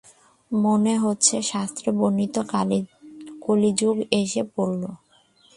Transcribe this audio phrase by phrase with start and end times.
[0.51, 2.35] মনে হচ্ছে শাস্ত্রে বর্ণিত
[3.41, 4.89] কলিযুগ এসে পড়লো!